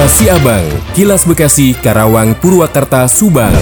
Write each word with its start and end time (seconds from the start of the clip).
Kilas 0.00 0.16
Siabang, 0.16 0.66
Kilas 0.96 1.22
Bekasi, 1.28 1.76
Karawang, 1.76 2.32
Purwakarta, 2.40 3.04
Subang. 3.04 3.52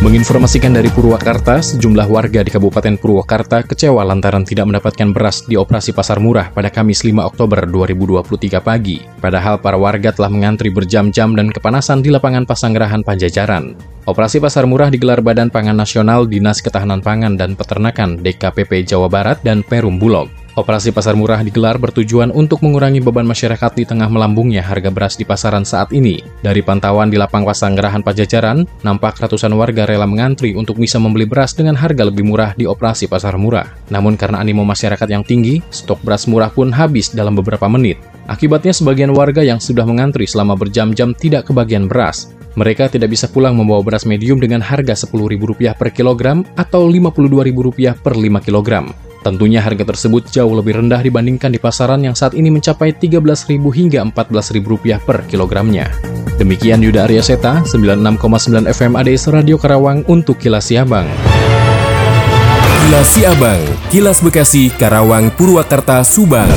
Menginformasikan 0.00 0.72
dari 0.72 0.88
Purwakarta, 0.88 1.60
sejumlah 1.60 2.08
warga 2.08 2.40
di 2.40 2.48
Kabupaten 2.48 2.96
Purwakarta 2.96 3.60
kecewa 3.60 4.08
lantaran 4.08 4.40
tidak 4.40 4.72
mendapatkan 4.72 5.12
beras 5.12 5.44
di 5.44 5.52
operasi 5.52 5.92
pasar 5.92 6.16
murah 6.16 6.48
pada 6.48 6.72
Kamis 6.72 7.04
5 7.04 7.12
Oktober 7.28 7.68
2023 7.68 8.56
pagi. 8.64 9.04
Padahal 9.20 9.60
para 9.60 9.76
warga 9.76 10.16
telah 10.16 10.32
mengantri 10.32 10.72
berjam-jam 10.72 11.36
dan 11.36 11.52
kepanasan 11.52 12.00
di 12.00 12.08
lapangan 12.08 12.48
Pasanggerahan 12.48 13.04
Panjajaran. 13.04 13.95
Operasi 14.06 14.38
pasar 14.38 14.70
murah 14.70 14.86
digelar 14.86 15.18
Badan 15.18 15.50
Pangan 15.50 15.74
Nasional, 15.74 16.30
Dinas 16.30 16.62
Ketahanan 16.62 17.02
Pangan 17.02 17.34
dan 17.34 17.58
Peternakan 17.58 18.22
DKPP 18.22 18.86
Jawa 18.86 19.10
Barat 19.10 19.42
dan 19.42 19.66
Perum 19.66 19.98
Bulog. 19.98 20.30
Operasi 20.54 20.94
pasar 20.94 21.18
murah 21.18 21.42
digelar 21.42 21.74
bertujuan 21.74 22.30
untuk 22.30 22.62
mengurangi 22.62 23.02
beban 23.02 23.26
masyarakat 23.26 23.74
di 23.74 23.82
tengah 23.82 24.06
melambungnya 24.06 24.62
harga 24.62 24.94
beras 24.94 25.18
di 25.18 25.26
pasaran 25.26 25.66
saat 25.66 25.90
ini. 25.90 26.22
Dari 26.38 26.62
pantauan 26.62 27.10
di 27.10 27.18
lapang 27.18 27.42
Pasanggerahan 27.42 28.06
Pajajaran, 28.06 28.62
nampak 28.86 29.18
ratusan 29.18 29.50
warga 29.58 29.90
rela 29.90 30.06
mengantri 30.06 30.54
untuk 30.54 30.78
bisa 30.78 31.02
membeli 31.02 31.26
beras 31.26 31.50
dengan 31.58 31.74
harga 31.74 32.06
lebih 32.06 32.22
murah 32.22 32.54
di 32.54 32.62
operasi 32.62 33.10
pasar 33.10 33.34
murah. 33.34 33.74
Namun 33.90 34.14
karena 34.14 34.38
animo 34.38 34.62
masyarakat 34.62 35.10
yang 35.10 35.26
tinggi, 35.26 35.66
stok 35.74 35.98
beras 36.06 36.30
murah 36.30 36.54
pun 36.54 36.70
habis 36.70 37.10
dalam 37.10 37.34
beberapa 37.34 37.66
menit. 37.66 37.98
Akibatnya 38.30 38.70
sebagian 38.70 39.10
warga 39.10 39.42
yang 39.42 39.58
sudah 39.58 39.82
mengantri 39.82 40.30
selama 40.30 40.54
berjam-jam 40.54 41.10
tidak 41.10 41.50
kebagian 41.50 41.90
beras. 41.90 42.30
Mereka 42.56 42.88
tidak 42.88 43.12
bisa 43.12 43.28
pulang 43.28 43.52
membawa 43.52 43.84
beras 43.84 44.08
medium 44.08 44.40
dengan 44.40 44.64
harga 44.64 44.96
Rp10.000 44.96 45.76
per 45.76 45.92
kilogram 45.92 46.40
atau 46.56 46.88
Rp52.000 46.88 48.00
per 48.00 48.16
5 48.16 48.46
kilogram. 48.48 48.96
Tentunya 49.20 49.60
harga 49.60 49.84
tersebut 49.84 50.32
jauh 50.32 50.56
lebih 50.56 50.80
rendah 50.80 51.04
dibandingkan 51.04 51.52
di 51.52 51.60
pasaran 51.60 52.00
yang 52.00 52.16
saat 52.16 52.32
ini 52.32 52.48
mencapai 52.48 52.96
Rp13.000 52.96 53.60
hingga 53.60 54.00
Rp14.000 54.08 55.04
per 55.04 55.28
kilogramnya. 55.28 55.92
Demikian 56.40 56.80
Yuda 56.80 57.04
Arya 57.04 57.20
Seta, 57.20 57.60
96,9 57.60 58.64
FM 58.72 58.92
ADS 58.96 59.28
Radio 59.28 59.60
Karawang 59.60 60.08
untuk 60.08 60.40
Kilas 60.40 60.72
Siabang. 60.72 61.08
Kilas 62.86 63.08
Siabang, 63.12 63.60
Kilas 63.92 64.24
Bekasi, 64.24 64.72
Karawang, 64.72 65.28
Purwakarta, 65.34 66.00
Subang. 66.06 66.48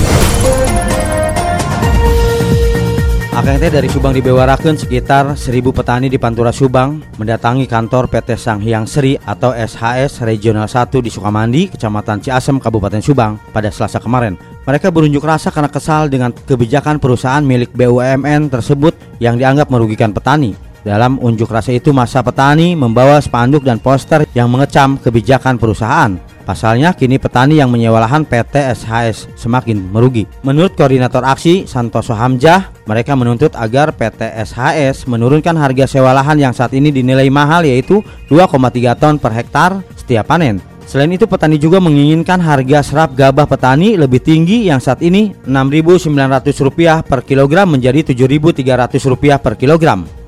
AKT 3.39 3.71
dari 3.71 3.87
Subang 3.87 4.11
dibewarakan 4.11 4.75
sekitar 4.75 5.31
1000 5.31 5.71
petani 5.71 6.11
di 6.11 6.19
Pantura 6.19 6.51
Subang 6.51 6.99
mendatangi 7.15 7.71
kantor 7.71 8.11
PT 8.11 8.35
Sanghyang 8.35 8.83
Seri 8.83 9.15
atau 9.15 9.55
SHS 9.55 10.27
Regional 10.27 10.67
1 10.67 10.99
di 10.99 11.07
Sukamandi, 11.07 11.71
Kecamatan 11.71 12.19
Ciasem, 12.19 12.59
Kabupaten 12.59 12.99
Subang 12.99 13.39
pada 13.55 13.71
Selasa 13.71 14.03
kemarin. 14.03 14.35
Mereka 14.67 14.91
berunjuk 14.91 15.23
rasa 15.23 15.55
karena 15.55 15.71
kesal 15.71 16.11
dengan 16.11 16.35
kebijakan 16.35 16.99
perusahaan 16.99 17.39
milik 17.39 17.71
BUMN 17.71 18.51
tersebut 18.51 18.91
yang 19.23 19.39
dianggap 19.39 19.71
merugikan 19.71 20.11
petani. 20.11 20.51
Dalam 20.89 21.21
unjuk 21.21 21.53
rasa 21.53 21.69
itu 21.69 21.93
masa 21.93 22.25
petani 22.25 22.73
membawa 22.73 23.21
spanduk 23.21 23.61
dan 23.61 23.77
poster 23.77 24.25
yang 24.33 24.49
mengecam 24.49 24.97
kebijakan 24.97 25.61
perusahaan. 25.61 26.17
Pasalnya 26.49 26.97
kini 26.97 27.21
petani 27.21 27.61
yang 27.61 27.69
menyewa 27.69 28.01
lahan 28.01 28.25
PT 28.25 28.57
SHS 28.73 29.37
semakin 29.37 29.77
merugi. 29.93 30.25
Menurut 30.41 30.73
koordinator 30.73 31.21
aksi 31.21 31.69
Santoso 31.69 32.17
Hamzah, 32.17 32.73
mereka 32.89 33.13
menuntut 33.13 33.53
agar 33.53 33.93
PT 33.93 34.33
SHS 34.49 35.05
menurunkan 35.05 35.53
harga 35.61 35.85
sewa 35.85 36.09
lahan 36.09 36.41
yang 36.41 36.57
saat 36.57 36.73
ini 36.73 36.89
dinilai 36.89 37.29
mahal 37.29 37.69
yaitu 37.69 38.01
2,3 38.33 38.97
ton 38.97 39.21
per 39.21 39.29
hektar 39.37 39.85
setiap 39.93 40.25
panen. 40.25 40.57
Selain 40.89 41.13
itu 41.13 41.29
petani 41.29 41.61
juga 41.61 41.77
menginginkan 41.77 42.41
harga 42.41 42.81
serap 42.81 43.13
gabah 43.13 43.45
petani 43.45 43.93
lebih 43.93 44.25
tinggi 44.25 44.73
yang 44.73 44.81
saat 44.81 45.05
ini 45.05 45.37
Rp6.900 45.45 47.05
per 47.05 47.21
kilogram 47.21 47.77
menjadi 47.77 48.01
Rp7.300 48.09 49.37
per 49.37 49.53
kilogram. 49.53 50.18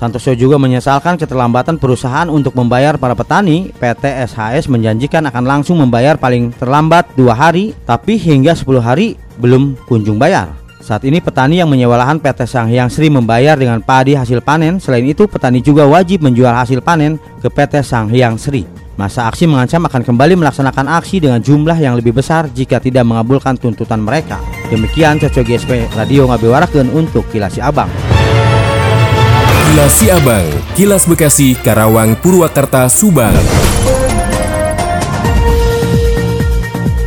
Santoso 0.00 0.32
juga 0.32 0.56
menyesalkan 0.56 1.20
keterlambatan 1.20 1.76
perusahaan 1.76 2.24
untuk 2.32 2.56
membayar 2.56 2.96
para 2.96 3.12
petani. 3.12 3.68
PT 3.76 4.00
SHS 4.32 4.72
menjanjikan 4.72 5.28
akan 5.28 5.44
langsung 5.44 5.76
membayar 5.76 6.16
paling 6.16 6.56
terlambat 6.56 7.12
dua 7.20 7.36
hari, 7.36 7.76
tapi 7.84 8.16
hingga 8.16 8.56
10 8.56 8.80
hari 8.80 9.20
belum 9.36 9.76
kunjung 9.84 10.16
bayar. 10.16 10.56
Saat 10.80 11.04
ini 11.04 11.20
petani 11.20 11.60
yang 11.60 11.68
menyewa 11.68 12.00
lahan 12.00 12.16
PT 12.16 12.48
Sanghyang 12.48 12.88
Sri 12.88 13.12
membayar 13.12 13.60
dengan 13.60 13.84
padi 13.84 14.16
hasil 14.16 14.40
panen. 14.40 14.80
Selain 14.80 15.04
itu, 15.04 15.28
petani 15.28 15.60
juga 15.60 15.84
wajib 15.84 16.24
menjual 16.24 16.56
hasil 16.56 16.80
panen 16.80 17.20
ke 17.44 17.52
PT 17.52 17.84
Sanghyang 17.84 18.40
Sri. 18.40 18.64
Masa 18.96 19.28
aksi 19.28 19.44
mengancam 19.44 19.84
akan 19.84 20.00
kembali 20.00 20.40
melaksanakan 20.40 20.96
aksi 20.96 21.20
dengan 21.20 21.44
jumlah 21.44 21.76
yang 21.76 22.00
lebih 22.00 22.16
besar 22.16 22.48
jika 22.48 22.80
tidak 22.80 23.04
mengabulkan 23.04 23.60
tuntutan 23.60 24.00
mereka. 24.00 24.40
Demikian 24.72 25.20
Cocok 25.20 25.44
GSP 25.44 25.92
Radio 25.92 26.24
Ngabiwaraken 26.24 26.88
untuk 26.96 27.28
Kilasi 27.28 27.60
Abang. 27.60 28.09
Kilas 29.70 30.02
Siabang, 30.02 30.46
Kilas 30.74 31.06
Bekasi, 31.06 31.54
Karawang, 31.54 32.18
Purwakarta, 32.18 32.90
Subang. 32.90 33.30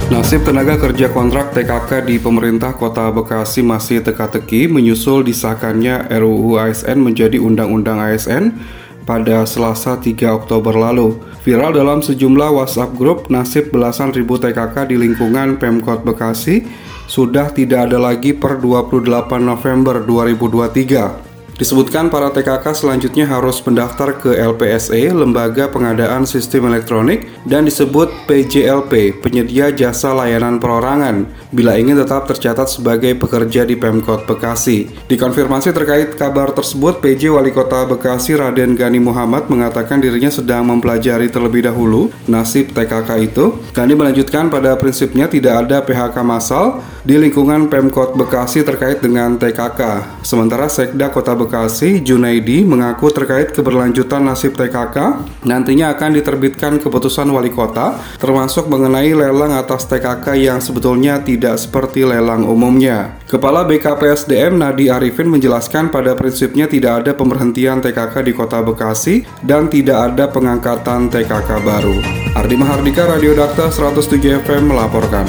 Nasib 0.07 0.47
tenaga 0.47 0.79
kerja 0.79 1.12
kontrak 1.12 1.51
TKK 1.51 2.07
di 2.07 2.24
pemerintah 2.24 2.72
kota 2.72 3.12
Bekasi 3.12 3.68
masih 3.68 4.00
teka-teki 4.00 4.72
menyusul 4.72 5.28
disahkannya 5.28 6.07
RUU 6.07 6.56
ASN 6.56 7.03
menjadi 7.03 7.35
Undang-Undang 7.35 8.00
ASN 8.00 8.56
pada 9.03 9.44
Selasa 9.44 10.00
3 10.00 10.24
Oktober 10.31 10.72
lalu. 10.72 11.19
Viral 11.44 11.75
dalam 11.75 12.00
sejumlah 12.00 12.63
WhatsApp 12.63 12.95
grup, 12.95 13.28
nasib 13.28 13.75
belasan 13.75 14.16
ribu 14.16 14.40
TKK 14.40 14.88
di 14.88 14.95
lingkungan 14.95 15.59
Pemkot 15.59 16.07
Bekasi 16.07 16.63
sudah 17.12 17.51
tidak 17.51 17.91
ada 17.91 18.00
lagi 18.00 18.31
per 18.31 18.63
28 18.63 19.03
November 19.44 20.00
2023. 20.07 21.22
Disebutkan 21.53 22.09
para 22.09 22.33
TKK 22.33 22.65
selanjutnya 22.73 23.29
harus 23.29 23.61
mendaftar 23.61 24.17
ke 24.17 24.33
LPSE, 24.33 25.13
Lembaga 25.13 25.69
Pengadaan 25.69 26.25
Sistem 26.25 26.65
Elektronik, 26.65 27.29
dan 27.45 27.69
disebut 27.69 28.09
PJLP, 28.25 29.21
Penyedia 29.21 29.69
Jasa 29.69 30.17
Layanan 30.17 30.57
Perorangan, 30.57 31.29
bila 31.53 31.77
ingin 31.77 32.01
tetap 32.01 32.25
tercatat 32.25 32.73
sebagai 32.73 33.13
pekerja 33.13 33.69
di 33.69 33.77
Pemkot 33.77 34.25
Bekasi. 34.25 34.89
Dikonfirmasi 35.05 35.69
terkait 35.69 36.17
kabar 36.17 36.49
tersebut, 36.57 36.97
PJ 36.97 37.29
Wali 37.29 37.53
Kota 37.53 37.85
Bekasi 37.85 38.33
Raden 38.33 38.73
Gani 38.73 38.97
Muhammad 38.97 39.45
mengatakan 39.45 40.01
dirinya 40.01 40.33
sedang 40.33 40.65
mempelajari 40.65 41.29
terlebih 41.29 41.69
dahulu 41.69 42.09
nasib 42.25 42.73
TKK 42.73 43.09
itu. 43.21 43.61
Gani 43.77 43.93
melanjutkan 43.93 44.49
pada 44.49 44.73
prinsipnya 44.73 45.29
tidak 45.29 45.69
ada 45.69 45.85
PHK 45.85 46.17
massal 46.25 46.81
di 47.03 47.19
lingkungan 47.19 47.67
Pemkot 47.67 48.15
Bekasi 48.15 48.63
terkait 48.63 49.03
dengan 49.03 49.35
TKK. 49.35 49.81
Sementara 50.23 50.71
Sekda 50.71 51.11
Kota 51.11 51.35
Bekasi 51.35 51.99
Junaidi, 51.99 52.63
mengaku 52.63 53.11
terkait 53.11 53.51
keberlanjutan 53.51 54.23
nasib 54.23 54.55
TKK 54.55 55.27
nantinya 55.43 55.91
akan 55.91 56.15
diterbitkan 56.15 56.79
keputusan 56.79 57.27
wali 57.27 57.51
kota 57.51 57.99
termasuk 58.17 58.71
mengenai 58.71 59.11
lelang 59.11 59.51
atas 59.51 59.83
TKK 59.85 60.39
yang 60.39 60.59
sebetulnya 60.63 61.19
tidak 61.19 61.59
seperti 61.59 62.07
lelang 62.07 62.47
umumnya. 62.47 63.19
Kepala 63.27 63.67
BKPSDM 63.67 64.55
Nadi 64.55 64.87
Arifin 64.87 65.27
menjelaskan 65.27 65.91
pada 65.91 66.15
prinsipnya 66.15 66.71
tidak 66.71 67.03
ada 67.03 67.11
pemberhentian 67.11 67.83
TKK 67.83 68.15
di 68.23 68.31
kota 68.31 68.63
Bekasi 68.63 69.27
dan 69.43 69.67
tidak 69.67 70.15
ada 70.15 70.31
pengangkatan 70.31 71.11
TKK 71.11 71.49
baru. 71.67 71.97
Ardi 72.33 72.55
Mahardika 72.55 73.05
Radio 73.11 73.35
Dakta 73.35 73.67
107 73.67 74.47
FM 74.47 74.71
melaporkan. 74.71 75.27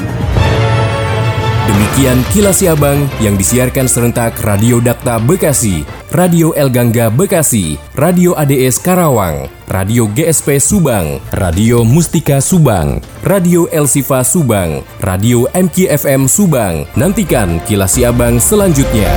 Demikian 1.64 2.20
kilas 2.28 2.60
Siabang 2.60 3.08
yang 3.24 3.40
disiarkan 3.40 3.88
serentak 3.88 4.36
Radio 4.44 4.84
Dakta 4.84 5.16
Bekasi, 5.16 5.80
Radio 6.12 6.52
El 6.52 6.68
Gangga 6.68 7.08
Bekasi, 7.08 7.80
Radio 7.96 8.36
ADS 8.36 8.76
Karawang, 8.84 9.48
Radio 9.72 10.04
GSP 10.12 10.60
Subang, 10.60 11.24
Radio 11.32 11.80
Mustika 11.80 12.44
Subang, 12.44 13.00
Radio 13.24 13.64
El 13.72 13.88
Sifa 13.88 14.20
Subang, 14.20 14.84
Radio 15.00 15.48
MKFM 15.56 16.28
Subang. 16.28 16.84
Nantikan 17.00 17.56
kilas 17.64 17.96
Siabang 17.96 18.36
selanjutnya. 18.36 19.08